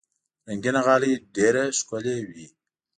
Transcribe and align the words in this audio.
رنګینه 0.47 0.81
غالۍ 0.85 1.13
ډېر 1.35 1.55
ښکلي 1.77 2.17
وي. 2.29 2.47